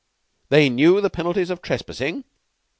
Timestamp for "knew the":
0.67-1.11